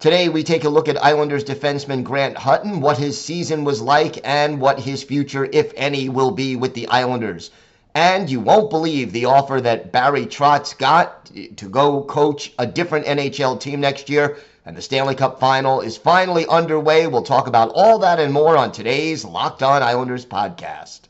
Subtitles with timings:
[0.00, 4.18] Today, we take a look at Islanders defenseman Grant Hutton, what his season was like,
[4.24, 7.50] and what his future, if any, will be with the Islanders.
[7.94, 13.04] And you won't believe the offer that Barry Trotz got to go coach a different
[13.04, 14.38] NHL team next year.
[14.64, 17.06] And the Stanley Cup final is finally underway.
[17.06, 21.09] We'll talk about all that and more on today's Locked On Islanders podcast.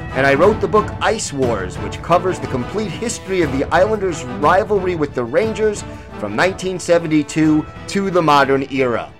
[0.13, 4.25] and I wrote the book Ice Wars, which covers the complete history of the Islanders'
[4.25, 5.83] rivalry with the Rangers
[6.19, 9.11] from 1972 to the modern era.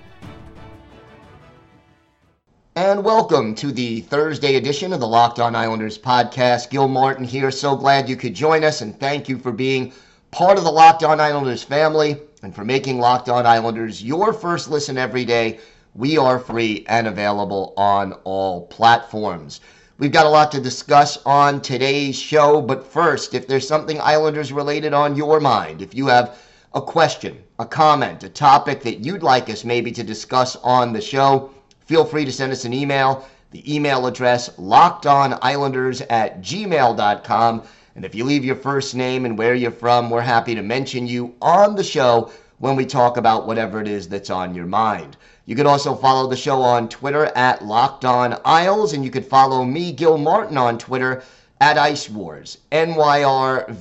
[2.76, 6.70] And welcome to the Thursday edition of the Locked On Islanders podcast.
[6.70, 7.52] Gil Martin here.
[7.52, 9.94] So glad you could join us, and thank you for being
[10.32, 14.70] part of the Locked On Islanders family and for making Locked On Islanders your first
[14.70, 15.62] listen every day.
[15.96, 19.62] We are free and available on all platforms.
[20.02, 24.52] We've got a lot to discuss on today's show, but first, if there's something Islanders
[24.52, 26.40] related on your mind, if you have
[26.74, 31.02] a question, a comment, a topic that you'd like us maybe to discuss on the
[31.02, 31.52] show,
[31.86, 33.28] feel free to send us an email.
[33.52, 37.64] The email address lockedonislanders at gmail.com.
[37.96, 41.06] And if you leave your first name and where you're from, we're happy to mention
[41.06, 42.32] you on the show
[42.62, 45.18] when we talk about whatever it is that's on your mind.
[45.48, 49.24] You can also follow the show on Twitter at Locked On Isles, and you can
[49.24, 51.24] follow me, Gil Martin, on Twitter
[51.60, 53.72] at Ice Wars, NYRVSNYI.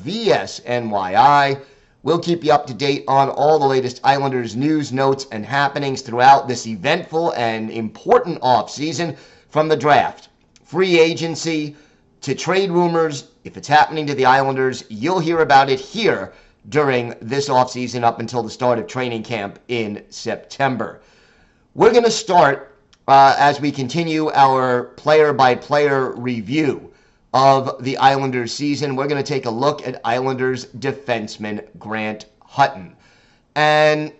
[2.03, 6.01] We'll keep you up to date on all the latest Islanders news, notes, and happenings
[6.01, 9.15] throughout this eventful and important off season
[9.51, 10.31] from the draft,
[10.65, 11.77] free agency,
[12.23, 13.29] to trade rumors.
[13.45, 16.33] If it's happening to the Islanders, you'll hear about it here
[16.71, 21.01] during this offseason up until the start of training camp in September.
[21.75, 26.93] We're going to start uh, as we continue our player by player review
[27.35, 28.95] of the Islanders season.
[28.95, 32.97] We're going to take a look at Islanders defenseman Grant Hutton.
[33.57, 34.13] And,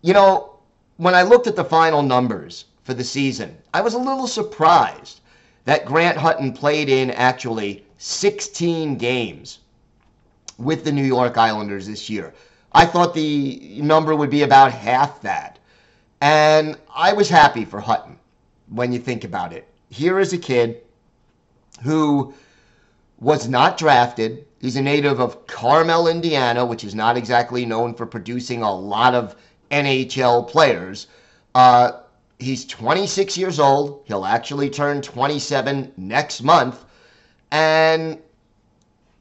[0.00, 0.56] you know,
[0.96, 5.20] when I looked at the final numbers for the season, I was a little surprised
[5.66, 9.58] that Grant Hutton played in actually 16 games
[10.62, 12.32] with the New York Islanders this year.
[12.72, 15.58] I thought the number would be about half that.
[16.20, 18.18] And I was happy for Hutton
[18.68, 19.68] when you think about it.
[19.90, 20.80] Here is a kid
[21.82, 22.32] who
[23.20, 24.46] was not drafted.
[24.60, 29.14] He's a native of Carmel, Indiana, which is not exactly known for producing a lot
[29.14, 29.36] of
[29.70, 31.08] NHL players.
[31.54, 31.92] Uh,
[32.38, 34.02] he's 26 years old.
[34.06, 36.84] He'll actually turn 27 next month.
[37.50, 38.18] And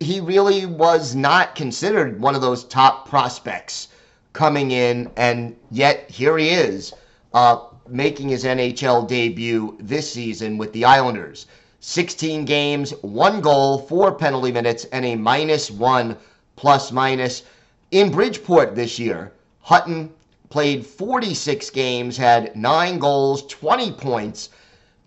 [0.01, 3.87] he really was not considered one of those top prospects
[4.33, 6.91] coming in, and yet here he is
[7.35, 11.45] uh, making his NHL debut this season with the Islanders.
[11.81, 16.17] 16 games, one goal, four penalty minutes, and a minus one
[16.55, 17.43] plus minus.
[17.91, 20.09] In Bridgeport this year, Hutton
[20.49, 24.49] played 46 games, had nine goals, 20 points,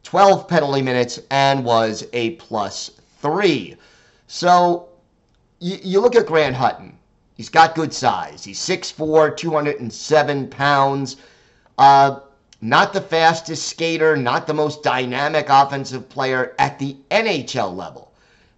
[0.04, 3.74] 12 penalty minutes, and was a plus three.
[4.26, 4.88] So
[5.60, 6.98] you, you look at Grant Hutton.
[7.36, 8.44] He's got good size.
[8.44, 11.16] He's 6'4, 207 pounds.
[11.76, 12.20] Uh,
[12.60, 18.12] not the fastest skater, not the most dynamic offensive player at the NHL level.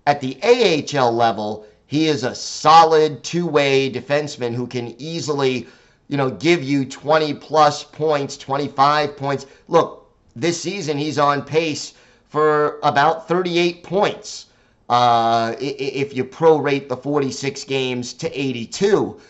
[0.06, 5.66] At the AHL level, he is a solid two-way defenseman who can easily,
[6.08, 9.46] you know, give you 20 plus points, 25 points.
[9.68, 11.94] Look, this season he's on pace
[12.28, 14.45] for about 38 points.
[14.88, 19.20] Uh, if you prorate the 46 games to 82.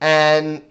[0.00, 0.62] And,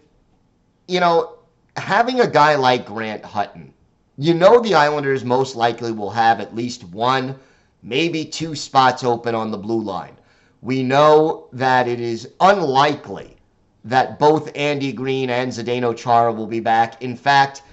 [0.87, 1.37] you know,
[1.77, 3.73] having a guy like Grant Hutton,
[4.17, 7.35] you know the Islanders most likely will have at least one,
[7.83, 10.17] maybe two spots open on the blue line.
[10.61, 13.37] We know that it is unlikely
[13.83, 17.01] that both Andy Greene and Zdeno Chara will be back.
[17.01, 17.63] In fact,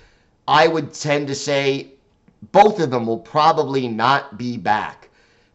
[0.47, 1.93] I would tend to say
[2.51, 4.98] both of them will probably not be back.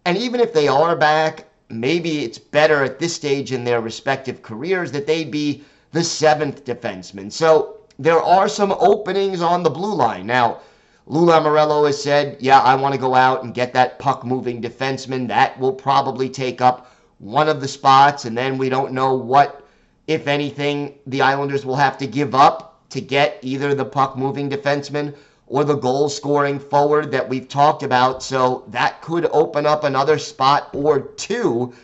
[0.06, 4.42] And even if they are back, maybe it's better at this stage in their respective
[4.42, 7.32] careers that they be the seventh defenseman.
[7.32, 10.26] So there are some openings on the blue line.
[10.26, 10.60] Now,
[11.06, 14.62] Lou Lamoriello has said, yeah, I want to go out and get that puck moving
[14.62, 15.28] defenseman.
[15.28, 19.66] That will probably take up one of the spots, and then we don't know what,
[20.08, 24.50] if anything, the Islanders will have to give up to get either the puck moving
[24.50, 25.16] defenseman
[25.54, 28.24] or the goal scoring forward that we've talked about.
[28.24, 31.76] So that could open up another spot or two.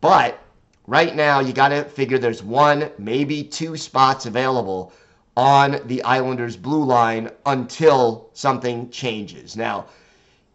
[0.00, 0.38] But
[0.86, 4.92] right now, you got to figure there's one, maybe two spots available
[5.36, 9.56] on the Islanders' blue line until something changes.
[9.56, 9.86] Now,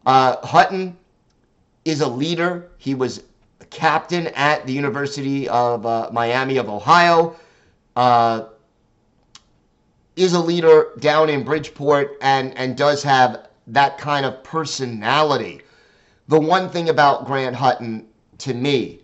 [0.06, 0.96] uh, Hutton
[1.84, 2.70] is a leader.
[2.78, 3.24] He was
[3.72, 7.36] captain at the University of uh, Miami of Ohio.
[7.98, 8.46] Uh,
[10.16, 15.62] is a leader down in Bridgeport and and does have that kind of personality.
[16.28, 18.08] The one thing about Grant Hutton
[18.40, 19.00] to me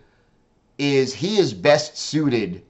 [0.78, 2.64] is he is best suited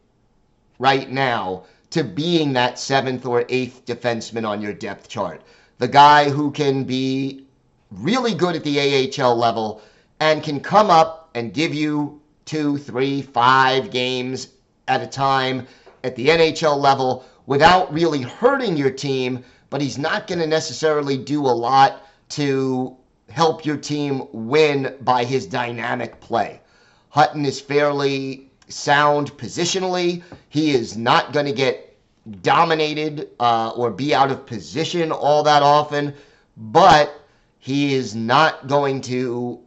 [0.79, 5.41] right now to being that seventh or eighth defenseman on your depth chart.
[5.77, 7.45] The guy who can be
[7.91, 9.81] really good at the AHL level
[10.19, 14.49] and can come up and give you two, three, five games
[14.87, 15.67] at a time
[16.03, 21.17] at the NHL level without really hurting your team, but he's not going to necessarily
[21.17, 22.95] do a lot to
[23.27, 26.61] help your team win by his dynamic play.
[27.09, 30.21] Hutton is fairly sound positionally.
[30.49, 31.97] He is not going to get
[32.43, 36.13] dominated uh, or be out of position all that often,
[36.55, 37.19] but
[37.57, 39.59] he is not going to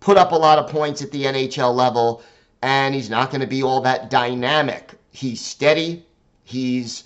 [0.00, 2.22] put up a lot of points at the NHL level,
[2.60, 4.92] and he's not going to be all that dynamic.
[5.12, 6.04] He's steady.
[6.44, 7.04] He's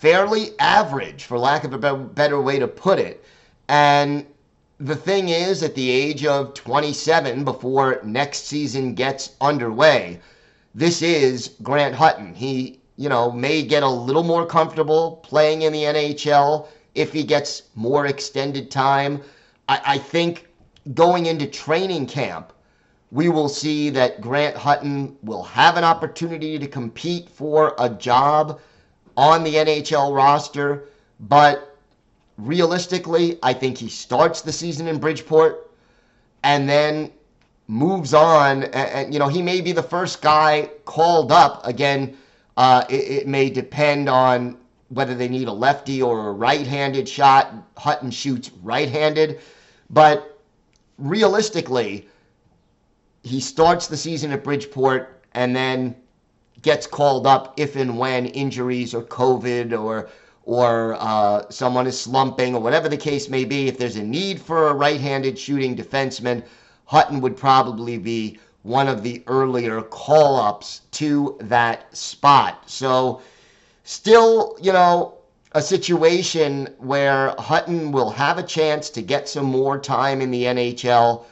[0.00, 3.22] fairly average, for lack of a better way to put it.
[3.68, 4.24] And
[4.78, 10.18] the thing is, at the age of 27, before next season gets underway,
[10.74, 12.34] this is Grant Hutton.
[12.34, 17.22] He, you know, may get a little more comfortable playing in the NHL if he
[17.22, 19.20] gets more extended time.
[19.68, 20.48] I, I think
[20.94, 22.54] going into training camp,
[23.10, 28.60] we will see that Grant Hutton will have an opportunity to compete for a job
[29.16, 30.88] on the NHL roster,
[31.20, 31.76] but
[32.38, 35.70] realistically, I think he starts the season in Bridgeport
[36.42, 37.12] and then
[37.68, 38.64] moves on.
[38.64, 41.66] And, and you know, he may be the first guy called up.
[41.66, 42.16] Again,
[42.56, 44.56] uh, it, it may depend on
[44.88, 47.52] whether they need a lefty or a right handed shot.
[47.76, 49.40] Hutton shoots right handed.
[49.88, 50.38] But
[50.98, 52.08] realistically,
[53.22, 55.94] he starts the season at Bridgeport and then
[56.62, 60.08] gets called up if and when injuries or COVID or
[60.44, 63.68] or uh, someone is slumping or whatever the case may be.
[63.68, 66.42] If there's a need for a right-handed shooting defenseman,
[66.86, 72.68] Hutton would probably be one of the earlier call-ups to that spot.
[72.68, 73.22] So,
[73.84, 75.14] still, you know,
[75.52, 80.44] a situation where Hutton will have a chance to get some more time in the
[80.44, 81.24] NHL.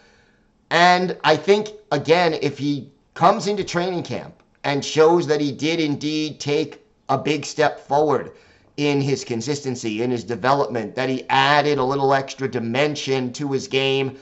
[0.71, 4.38] And I think, again, if he comes into training camp
[4.69, 8.33] and shows that he did indeed take a big step forward
[8.77, 13.67] in his consistency, in his development, that he added a little extra dimension to his
[13.67, 14.19] game.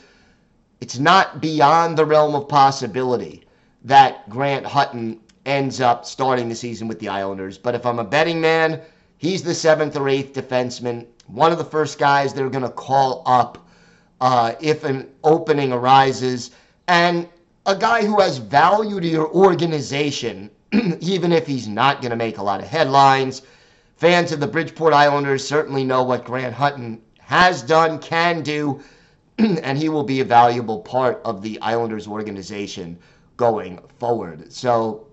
[0.80, 3.44] It's not beyond the realm of possibility
[3.82, 7.58] that Grant Hutton ends up starting the season with the Islanders.
[7.58, 8.80] But if I'm a betting man,
[9.18, 13.24] he's the seventh or eighth defenseman, one of the first guys they're going to call
[13.26, 13.66] up
[14.20, 16.52] uh, if an opening arises.
[16.86, 17.28] And
[17.66, 20.50] a guy who has value to your organization,
[21.00, 23.42] even if he's not going to make a lot of headlines.
[23.96, 28.80] Fans of the Bridgeport Islanders certainly know what Grant Hutton has done, can do,
[29.38, 32.96] and he will be a valuable part of the Islanders organization
[33.36, 34.52] going forward.
[34.52, 35.08] So,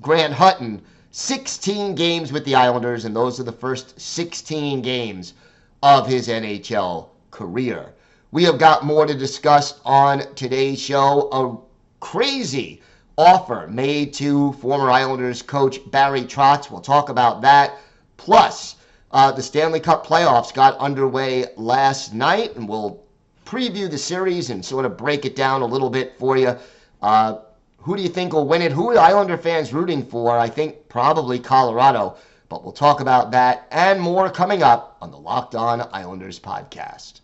[0.00, 5.34] Grant Hutton, 16 games with the Islanders, and those are the first 16 games
[5.82, 7.92] of his NHL career.
[8.32, 11.28] We have got more to discuss on today's show.
[11.32, 11.58] A
[11.98, 12.80] crazy
[13.18, 16.70] offer made to former Islanders coach Barry Trotz.
[16.70, 17.78] We'll talk about that.
[18.18, 18.76] Plus,
[19.10, 23.02] uh, the Stanley Cup playoffs got underway last night, and we'll
[23.44, 26.56] preview the series and sort of break it down a little bit for you.
[27.02, 27.38] Uh,
[27.78, 28.70] who do you think will win it?
[28.70, 30.38] Who are Islander fans rooting for?
[30.38, 32.16] I think probably Colorado,
[32.48, 37.22] but we'll talk about that and more coming up on the Locked On Islanders podcast.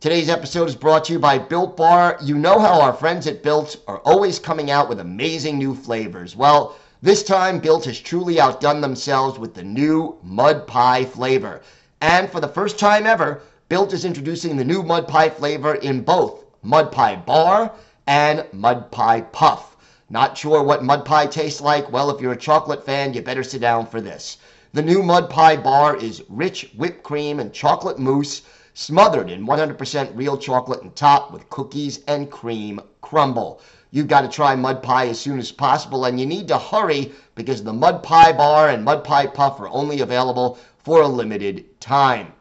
[0.00, 2.18] Today's episode is brought to you by Built Bar.
[2.22, 6.36] You know how our friends at Built are always coming out with amazing new flavors.
[6.36, 11.62] Well, this time Built has truly outdone themselves with the new mud pie flavor.
[12.00, 16.02] And for the first time ever, Built is introducing the new mud pie flavor in
[16.02, 17.72] both mud pie bar
[18.06, 19.76] and Mud Pie Puff.
[20.08, 21.90] Not sure what mud pie tastes like?
[21.90, 24.36] Well, if you're a chocolate fan, you better sit down for this.
[24.72, 28.42] The new mud pie bar is rich whipped cream and chocolate mousse
[28.80, 33.60] smothered in 100% real chocolate and topped with cookies and cream crumble.
[33.90, 37.10] You've got to try mud pie as soon as possible, and you need to hurry
[37.34, 41.80] because the mud pie bar and mud pie puff are only available for a limited
[41.80, 42.32] time.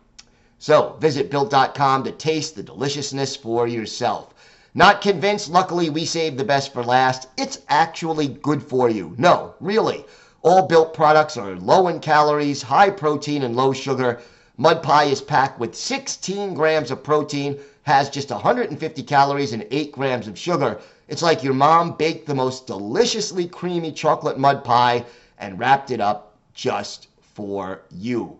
[0.59, 4.35] So visit built.com to taste the deliciousness for yourself.
[4.75, 5.49] Not convinced?
[5.49, 7.29] Luckily, we saved the best for last.
[7.35, 9.15] It's actually good for you.
[9.17, 10.05] No, really.
[10.43, 14.21] All built products are low in calories, high protein, and low sugar.
[14.59, 19.91] Mud pie is packed with 16 grams of protein, has just 150 calories, and 8
[19.91, 20.79] grams of sugar.
[21.07, 25.05] It's like your mom baked the most deliciously creamy chocolate mud pie
[25.37, 28.35] and wrapped it up just for you.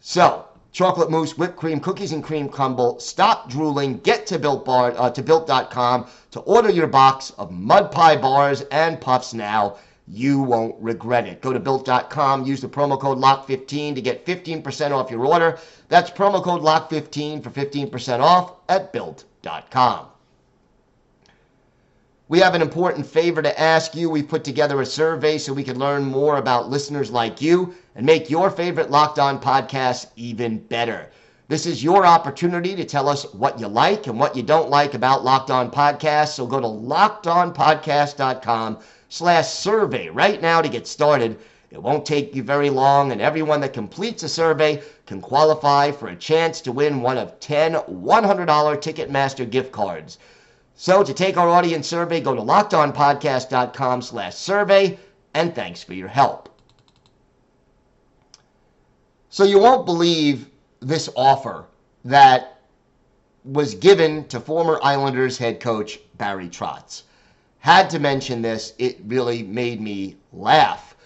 [0.00, 2.98] So, chocolate mousse, whipped cream, cookies and cream crumble.
[2.98, 3.98] Stop drooling.
[3.98, 8.62] Get to Built Bar uh, to Built.com to order your box of mud pie bars
[8.70, 9.76] and puffs now.
[10.12, 11.40] You won't regret it.
[11.40, 12.44] Go to Built.com.
[12.44, 15.56] Use the promo code LOCK15 to get 15% off your order.
[15.88, 20.06] That's promo code LOCK15 for 15% off at Built.com.
[22.26, 24.10] We have an important favor to ask you.
[24.10, 28.04] We put together a survey so we can learn more about listeners like you and
[28.04, 31.08] make your favorite Locked On podcast even better.
[31.46, 34.94] This is your opportunity to tell us what you like and what you don't like
[34.94, 36.34] about Locked On Podcasts.
[36.34, 38.78] So go to lockedonpodcast.com
[39.10, 41.38] slash survey right now to get started.
[41.70, 46.08] It won't take you very long, and everyone that completes a survey can qualify for
[46.08, 50.18] a chance to win one of 10 $100 Ticketmaster gift cards.
[50.76, 54.98] So to take our audience survey, go to lockedonpodcast.com slash survey,
[55.34, 56.48] and thanks for your help.
[59.28, 60.48] So you won't believe
[60.80, 61.66] this offer
[62.04, 62.60] that
[63.44, 67.02] was given to former Islanders head coach Barry Trotz.
[67.60, 70.96] Had to mention this, it really made me laugh.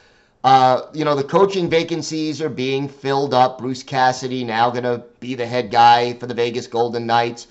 [0.44, 3.58] Uh, you know, the coaching vacancies are being filled up.
[3.58, 7.46] Bruce Cassidy now going to be the head guy for the Vegas Golden Knights.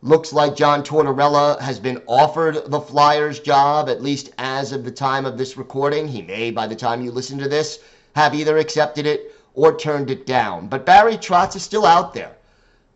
[0.00, 4.92] Looks like John Tortorella has been offered the Flyers job, at least as of the
[4.92, 6.06] time of this recording.
[6.06, 7.80] He may, by the time you listen to this,
[8.14, 10.68] have either accepted it or turned it down.
[10.68, 12.36] But Barry Trotz is still out there.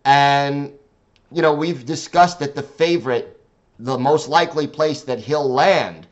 [0.04, 0.72] And,
[1.32, 3.41] you know, we've discussed that the favorite,
[3.82, 6.06] the most likely place that he'll land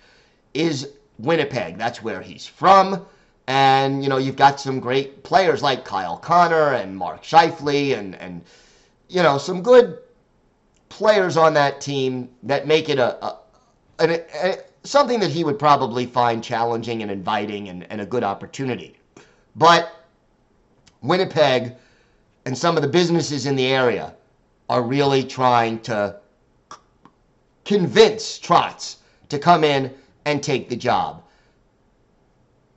[0.55, 1.79] is Winnipeg.
[1.79, 3.07] That's where he's from.
[3.47, 8.15] And, you know, you've got some great players like Kyle Connor and Mark Scheifele and,
[8.17, 8.43] and
[9.09, 9.99] you know, some good
[10.89, 13.39] players on that team that make it a, a,
[14.01, 18.25] a, a something that he would probably find challenging and inviting and, and a good
[18.25, 18.97] opportunity.
[19.55, 19.93] But
[21.03, 21.75] Winnipeg
[22.47, 24.15] and some of the businesses in the area
[24.69, 26.20] are really trying to
[27.71, 28.97] convince Trotz
[29.29, 31.23] to come in and take the job.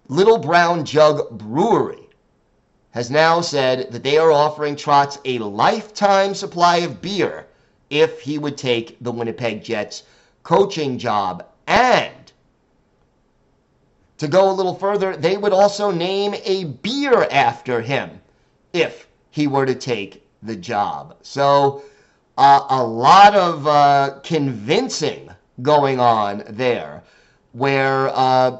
[0.07, 2.07] Little Brown Jug Brewery
[2.91, 7.47] has now said that they are offering Trotz a lifetime supply of beer
[7.89, 10.03] if he would take the Winnipeg Jets
[10.43, 11.43] coaching job.
[11.65, 12.31] And
[14.19, 18.21] to go a little further, they would also name a beer after him
[18.73, 21.15] if he were to take the job.
[21.23, 21.81] So
[22.37, 25.29] a lot of uh, convincing
[25.61, 27.03] going on there
[27.51, 28.57] where uh,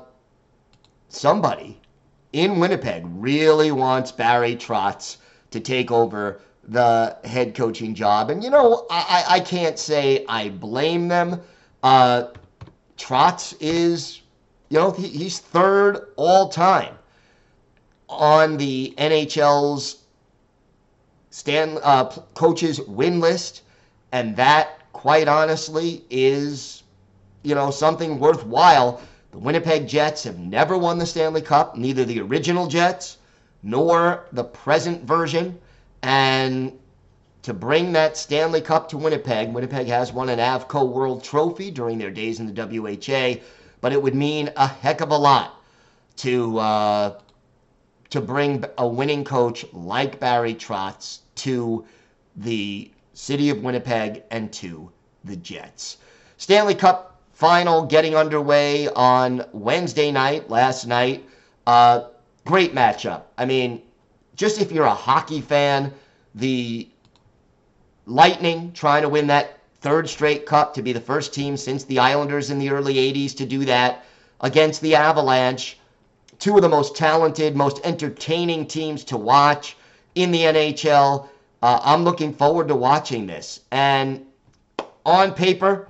[1.09, 1.79] somebody
[2.33, 5.17] in Winnipeg really wants Barry Trotz
[5.51, 8.29] to take over the head coaching job.
[8.29, 11.41] And, you know, I, I can't say I blame them.
[11.81, 12.27] Uh,
[12.97, 14.21] Trotz is,
[14.69, 16.95] you know, he, he's third all time
[18.07, 20.02] on the NHL's
[21.33, 23.63] Stan uh, coaches win list,
[24.11, 26.83] and that, quite honestly, is,
[27.41, 29.01] you know, something worthwhile.
[29.31, 33.17] The Winnipeg Jets have never won the Stanley Cup, neither the original Jets
[33.63, 35.57] nor the present version.
[36.03, 36.71] And
[37.41, 41.97] to bring that Stanley Cup to Winnipeg, Winnipeg has won an Avco World Trophy during
[41.97, 43.41] their days in the WHA,
[43.81, 45.59] but it would mean a heck of a lot
[46.17, 47.19] to uh,
[48.11, 51.85] to bring a winning coach like Barry Trotz to
[52.35, 54.91] the city of Winnipeg and to
[55.23, 55.97] the Jets.
[56.37, 61.27] Stanley Cup final getting underway on Wednesday night, last night.
[61.65, 62.05] Uh,
[62.45, 63.23] great matchup.
[63.37, 63.81] I mean,
[64.35, 65.93] just if you're a hockey fan,
[66.35, 66.87] the
[68.05, 71.99] Lightning trying to win that third straight cup to be the first team since the
[71.99, 74.05] Islanders in the early 80s to do that
[74.41, 75.77] against the Avalanche.
[76.39, 79.77] Two of the most talented, most entertaining teams to watch
[80.15, 81.27] in the NHL.
[81.61, 83.61] Uh, I'm looking forward to watching this.
[83.71, 84.25] And
[85.05, 85.87] on paper,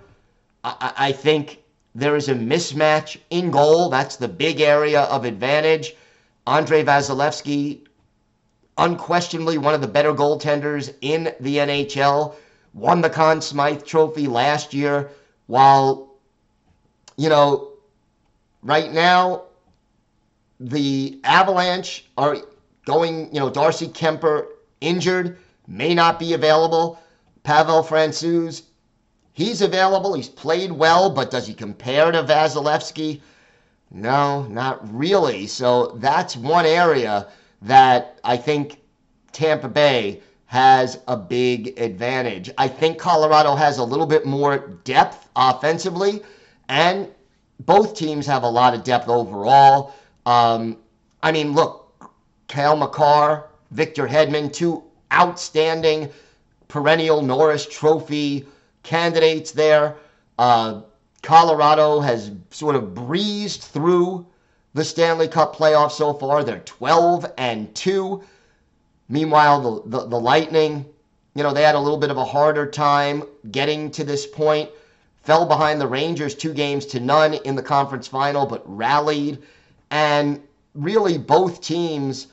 [0.63, 1.63] I, I think
[1.95, 3.89] there is a mismatch in goal.
[3.89, 5.95] That's the big area of advantage.
[6.47, 7.79] Andrei Vasilevskiy,
[8.77, 12.35] unquestionably one of the better goaltenders in the NHL,
[12.73, 15.09] won the Conn Smythe Trophy last year.
[15.47, 16.15] While,
[17.17, 17.73] you know,
[18.63, 19.43] right now,
[20.59, 22.37] the Avalanche are
[22.85, 24.47] going, you know, Darcy Kuemper
[24.81, 25.37] injured,
[25.67, 26.99] may not be available.
[27.43, 28.63] Pavel Francouz
[29.33, 30.13] He's available.
[30.13, 33.19] He's played well, but does he compare to Vasilevskiy?
[33.91, 35.47] No, not really.
[35.47, 37.27] So that's one area
[37.63, 38.79] that I think
[39.31, 42.51] Tampa Bay has a big advantage.
[42.59, 46.21] I think Colorado has a little bit more depth offensively,
[46.69, 47.09] and
[47.59, 49.95] both teams have a lot of depth overall.
[50.27, 50.77] Um,
[51.23, 51.82] I mean, look,
[52.53, 56.11] Cale Makar, Victor Hedman, two outstanding
[56.67, 58.45] perennial Norris Trophy
[58.83, 59.95] candidates there.
[60.37, 60.81] Uh,
[61.23, 64.27] Colorado has sort of breezed through
[64.75, 66.43] the Stanley Cup playoffs so far.
[66.43, 68.23] They're 12 and 2.
[69.09, 70.85] Meanwhile, the, the, the, Lightning,
[71.33, 74.69] you know, they had a little bit of a harder time getting to this point.
[75.23, 79.39] Fell behind the Rangers two games to none in the conference final, but rallied.
[79.89, 80.39] And
[80.75, 82.27] really, both teams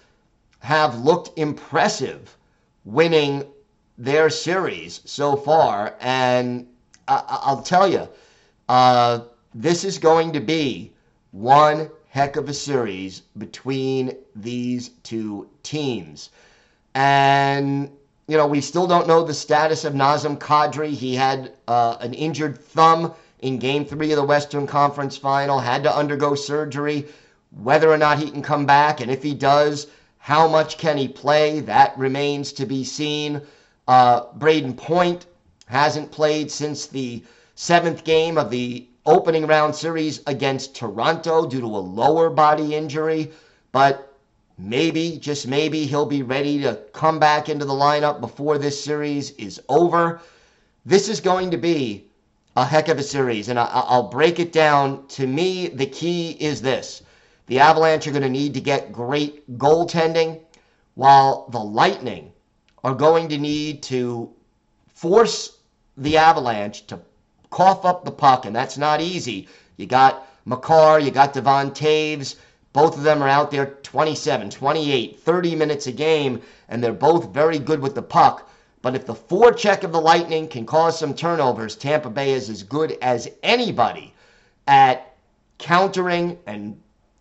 [0.61, 2.37] have looked impressive
[2.85, 3.45] winning
[3.99, 5.95] their series so far.
[6.01, 6.67] And
[7.09, 8.09] I, will tell you,
[8.69, 9.21] uh,
[9.55, 10.93] this is going to be
[11.33, 16.31] one heck of a series between these two teams.
[16.95, 17.91] And,
[18.27, 20.91] you know, we still don't know the status of Nazem Kadri.
[20.91, 25.83] He had uh, an injured thumb in game three of the Western Conference final, had
[25.85, 27.07] to undergo surgery.
[27.63, 29.89] Whether or not he can come back, and if he does,
[30.23, 31.61] how much can he play?
[31.61, 33.41] That remains to be seen.
[33.89, 35.27] Uh, Brayden Point
[35.67, 37.25] hasn't played since the
[37.55, 43.33] seventh game of the opening round series against Toronto due to a lower body injury,
[43.73, 44.15] but
[44.59, 49.31] maybe, just maybe, he'll be ready to come back into the lineup before this series
[49.33, 50.21] is over.
[50.85, 52.05] This is going to be
[52.57, 55.07] a heck of a series, and I, will break it down.
[55.09, 57.03] To me, the key is this
[57.51, 60.39] the Avalanche are going to need to get great goaltending,
[60.95, 62.31] while the Lightning
[62.85, 64.31] are going to need to
[64.95, 65.59] force
[65.97, 67.01] the Avalanche to
[67.51, 69.49] cough up the puck, and that's not easy.
[69.79, 72.37] You got Makar, you got Devon Toews.
[72.73, 77.35] Both of them are out there 27, 28, 30 minutes a game, and they're both
[77.35, 78.49] very good with the puck.
[78.81, 82.63] But if the forecheck of the Lightning can cause some turnovers, Tampa Bay is as
[82.63, 84.15] good as anybody
[84.69, 85.17] at
[85.59, 86.81] countering and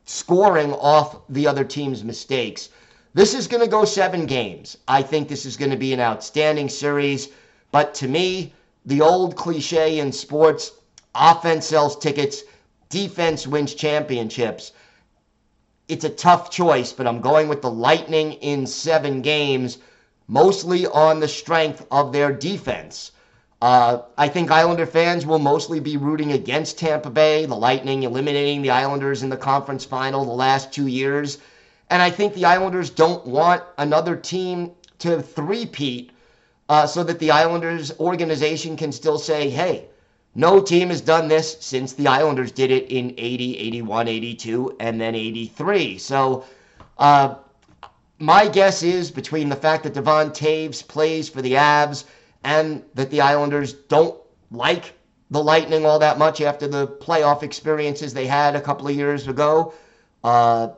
[0.09, 2.69] scoring off the other team's mistakes.
[3.13, 4.75] This is going to go seven games.
[4.87, 7.29] I think this is going to be an outstanding series.
[7.71, 8.51] But to me,
[8.87, 10.71] the old cliche in sports
[11.13, 12.41] offense sells tickets,
[12.89, 14.71] defense wins championships.
[15.87, 19.77] It's a tough choice, but I'm going with the Lightning in seven games,
[20.27, 23.11] mostly on the strength of their defense.
[23.61, 28.61] Uh, I think Islander fans will mostly be rooting against Tampa Bay, the Lightning eliminating
[28.61, 31.39] the Islanders in the conference final the last two years.
[31.89, 36.11] And I think the Islanders don't want another team to three-peat
[36.69, 39.85] uh, so that the Islanders organization can still say, hey,
[40.35, 45.01] no team has done this since the Islanders did it in 80, 81, 82, and
[45.01, 45.97] then 83.
[45.97, 46.45] So
[46.97, 47.35] uh,
[48.19, 52.05] my guess is between the fact that Devon Toews plays for the Avs
[52.43, 54.19] and that the Islanders don't
[54.51, 54.93] like
[55.31, 59.27] the Lightning all that much after the playoff experiences they had a couple of years
[59.27, 59.73] ago.
[60.23, 60.69] Uh,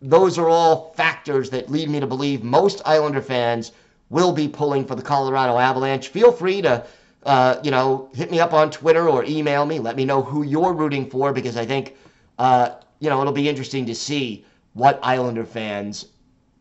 [0.00, 3.72] those are all factors that lead me to believe most Islander fans
[4.10, 6.08] will be pulling for the Colorado Avalanche.
[6.08, 6.84] Feel free to,
[7.24, 9.78] uh, you know, hit me up on Twitter or email me.
[9.78, 11.96] Let me know who you're rooting for because I think,
[12.38, 12.70] uh,
[13.00, 16.06] you know, it'll be interesting to see what Islander fans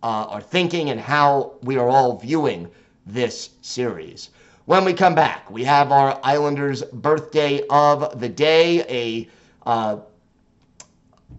[0.03, 2.69] uh, are thinking and how we are all viewing
[3.07, 4.29] this series.
[4.65, 9.29] When we come back, we have our Islanders' birthday of the day, a
[9.67, 9.99] uh,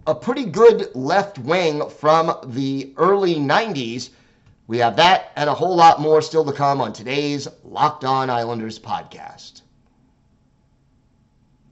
[0.07, 4.09] a pretty good left wing from the early 90s.
[4.67, 8.29] We have that and a whole lot more still to come on today's Locked On
[8.29, 9.61] Islanders podcast.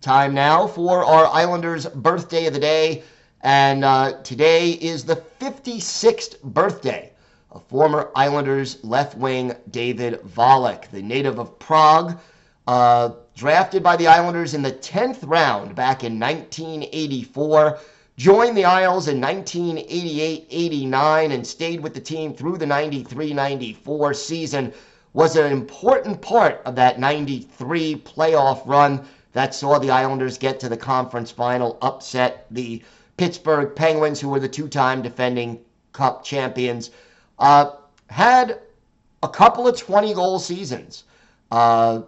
[0.02, 3.04] Time now for our Islanders birthday of the day.
[3.42, 7.12] And uh, today is the 56th birthday
[7.52, 12.20] of former Islanders left wing David Volek, the native of Prague,
[12.68, 17.80] uh, drafted by the Islanders in the 10th round back in 1984
[18.18, 24.74] joined the Isles in 1988-89 and stayed with the team through the 93-94 season
[25.14, 30.70] was an important part of that 93 playoff run that saw the Islanders get to
[30.70, 32.82] the conference final, upset the
[33.18, 35.60] Pittsburgh Penguins, who were the two time defending
[35.94, 36.90] Cup champions.
[37.40, 37.72] Uh,
[38.10, 38.60] had
[39.24, 41.04] a couple of 20 goal seasons.
[41.52, 42.02] Uh,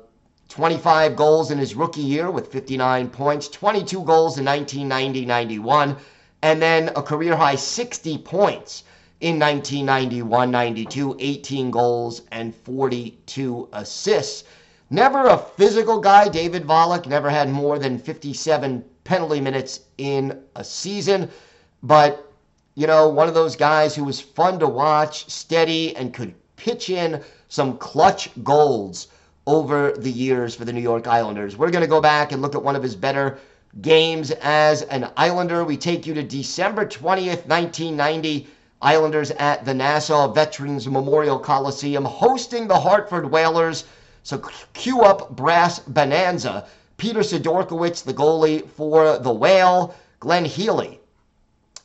[0.50, 5.96] 25 goals in his rookie year with 59 points, 22 goals in 1990 91,
[6.42, 8.84] and then a career high 60 points
[9.22, 14.46] in 1991 92, 18 goals and 42 assists.
[14.90, 20.64] Never a physical guy, David Volek, never had more than 57 penalty minutes in a
[20.64, 21.30] season,
[21.84, 22.29] but
[22.80, 26.90] you know, one of those guys who was fun to watch, steady, and could pitch
[26.90, 29.10] in some clutch goals
[29.46, 31.58] over the years for the New York Islanders.
[31.58, 33.38] We're going to go back and look at one of his better
[33.82, 35.66] games as an Islander.
[35.66, 38.48] We take you to December 20th, 1990.
[38.82, 43.84] Islanders at the Nassau Veterans Memorial Coliseum hosting the Hartford Whalers.
[44.24, 46.66] So cue up Brass Bonanza.
[46.96, 49.94] Peter Sidorkiewicz, the goalie for the Whale.
[50.22, 50.99] Glenn Healy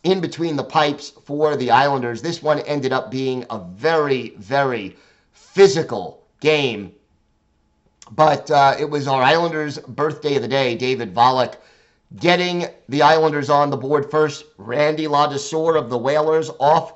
[0.04, 2.22] in between the pipes for the Islanders.
[2.22, 4.96] This one ended up being a very, very
[5.32, 6.92] physical game.
[8.10, 10.76] But uh, it was our Islanders' birthday of the day.
[10.76, 11.54] David Volek
[12.16, 14.44] getting the Islanders on the board first.
[14.58, 16.92] Randy Ladouceur of the Whalers off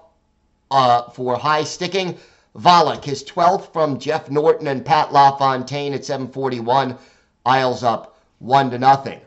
[0.71, 2.19] uh, for high sticking.
[2.57, 6.99] Volek, his 12th from Jeff Norton and Pat LaFontaine at 741.
[7.47, 9.21] Isles up 1 to nothing.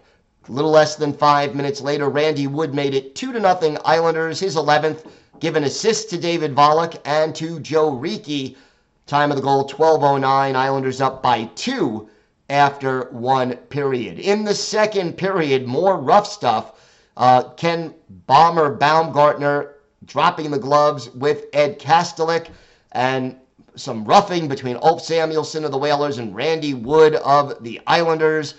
[0.49, 4.39] A little less than five minutes later, Randy Wood made it 2 to nothing Islanders,
[4.39, 5.06] his 11th.
[5.39, 8.58] Give an assist to David Volek and to Joe Ricci.
[9.06, 10.56] Time of the goal 12.09.
[10.56, 12.10] Islanders up by two
[12.49, 14.17] after one period.
[14.17, 16.73] In the second period, more rough stuff.
[17.15, 17.93] Uh, Ken
[18.25, 19.75] Bomber Baumgartner
[20.06, 22.47] dropping the gloves with Ed Kastelic
[22.93, 23.36] and
[23.75, 28.56] some roughing between Ulf Samuelsson of the Whalers and Randy Wood of the Islanders.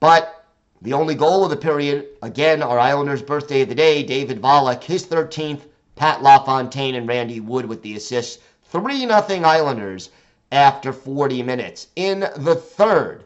[0.00, 0.43] But
[0.84, 4.84] the only goal of the period, again, our Islanders' birthday of the day, David Volek,
[4.84, 5.62] his 13th,
[5.96, 8.42] Pat LaFontaine and Randy Wood with the assists.
[8.64, 9.10] 3 0
[9.44, 10.10] Islanders
[10.52, 11.86] after 40 minutes.
[11.96, 13.24] In the third,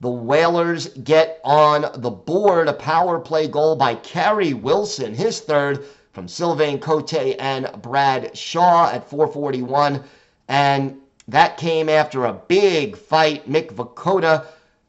[0.00, 5.84] the Whalers get on the board a power play goal by Carey Wilson, his third
[6.12, 10.02] from Sylvain Cote and Brad Shaw at 441.
[10.48, 10.96] And
[11.26, 13.46] that came after a big fight.
[13.46, 14.46] Mick Vukota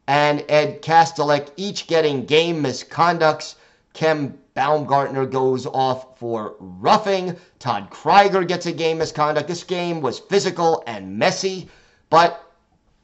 [0.09, 3.53] and Ed Kastelic each getting game misconducts.
[3.93, 7.35] Ken Baumgartner goes off for roughing.
[7.59, 9.47] Todd Krygier gets a game misconduct.
[9.47, 11.69] This game was physical and messy,
[12.09, 12.43] but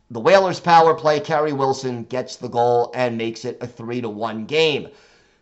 [0.10, 4.10] the Whalers' power play, Carey Wilson gets the goal and makes it a 3 to
[4.10, 4.88] 1 game.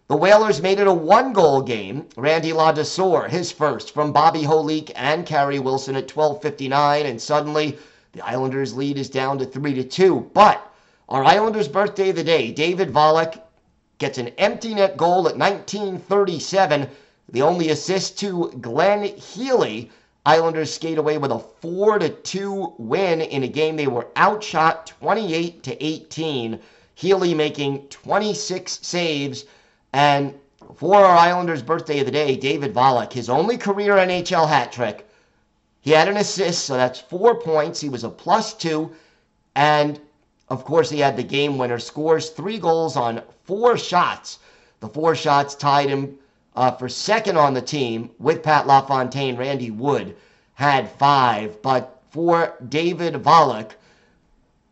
[0.10, 2.10] The Whalers made it a one goal game.
[2.17, 7.78] Randy Ladouceur, his first from Bobby Holik and Carey Wilson at 12.59, and suddenly
[8.12, 10.30] the Islanders' lead is down to 3 to 2.
[10.34, 10.72] But
[11.13, 13.39] our Islanders' birthday of the day, David Volek
[13.99, 16.89] gets an empty net goal at 1937.
[17.30, 19.91] The only assist to Glenn Healy
[20.26, 24.88] Islanders skate away with a 4 to 2 win in a game they were outshot
[24.88, 26.60] 28 to 18.
[26.95, 29.45] Healy making 26 saves
[29.93, 30.34] and
[30.76, 35.08] for our Islanders birthday of the day, David Volek, his only career NHL hat trick.
[35.82, 37.80] He had an assist, so that's 4 points.
[37.80, 38.89] He was a plus 2
[39.56, 39.99] and
[40.49, 44.39] of course he had the game winner scores 3 goals on 4 shots.
[44.79, 46.17] The 4 shots tied him
[46.56, 49.38] uh, for second on the team with Pat LaFontaine.
[49.38, 50.15] Randy Wood
[50.56, 53.71] had five, but for David Volek,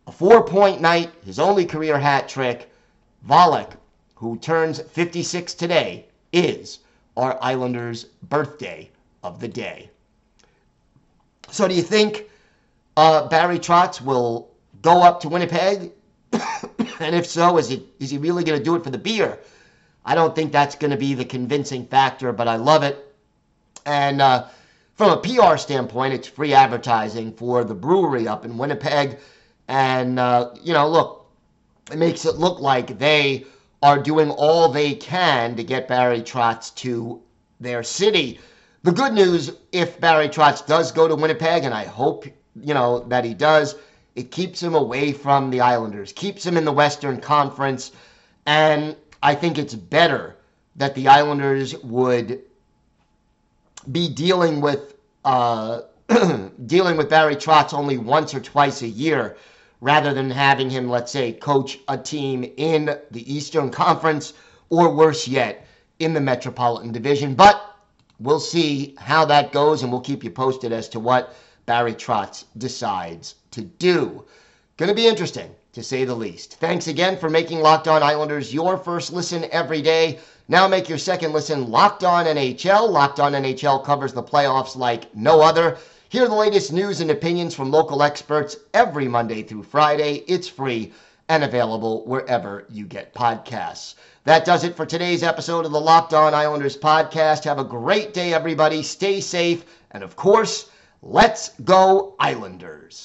[0.07, 2.71] a four point night, his only career hat trick.
[3.27, 3.71] Volek,
[4.15, 6.79] who turns 56 today, is
[7.17, 8.89] our Islanders' birthday
[9.23, 9.89] of the day.
[11.49, 12.29] So, do you think
[12.97, 14.50] uh, Barry Trotz will
[14.82, 15.91] go up to Winnipeg?
[17.00, 19.39] and if so, is, it, is he really going to do it for the beer?
[20.06, 23.13] I don't think that's going to be the convincing factor, but I love it.
[23.86, 24.48] And uh,
[24.96, 29.20] from a PR standpoint, it's free advertising for the brewery up in Winnipeg.
[29.67, 31.26] And, uh, you know, look,
[31.91, 33.46] it makes it look like they
[33.82, 37.22] are doing all they can to get Barry Trotz to
[37.60, 38.39] their city.
[38.84, 43.00] The good news, if Barry Trotz does go to Winnipeg, and I hope, you know,
[43.10, 43.76] that he does,
[44.15, 47.91] it keeps him away from the Islanders, keeps him in the Western Conference.
[48.45, 50.36] And I think it's better
[50.76, 52.41] that the Islanders would
[53.91, 55.82] be dealing with uh,
[56.65, 59.38] dealing with Barry Trotz only once or twice a year,
[59.80, 64.34] rather than having him, let's say, coach a team in the Eastern Conference
[64.69, 65.65] or worse yet,
[66.00, 67.34] in the Metropolitan Division.
[67.36, 67.62] But
[68.19, 71.34] we'll see how that goes, and we'll keep you posted as to what
[71.65, 74.25] Barry Trotz decides to do.
[74.77, 75.53] Going to be interesting.
[75.73, 76.55] to say the least.
[76.55, 80.19] Thanks again for making Locked On Islanders your first listen every day.
[80.49, 82.89] Now make your second listen Locked On NHL.
[82.89, 85.77] Locked On NHL covers the playoffs like no other.
[86.09, 90.23] Hear the latest news and opinions from local experts every Monday through Friday.
[90.27, 90.91] It's free
[91.29, 93.95] and available wherever you get podcasts.
[94.25, 97.45] That does it for today's episode of the Locked On Islanders podcast.
[97.45, 98.83] Have a great day, everybody.
[98.83, 99.63] Stay safe.
[99.91, 100.69] And of course,
[101.01, 102.99] let's go, Islanders.